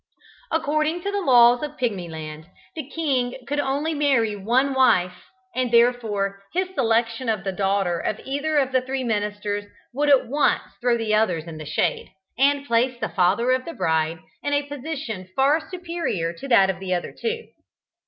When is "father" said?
13.09-13.51